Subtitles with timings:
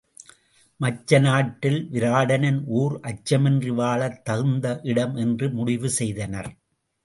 [0.79, 6.51] மச்ச நாட்டில் விராடனின் ஊர் அச்சமின்றி வாழத் தகுந்த இடம் என்று முடிவு செய்தனர்.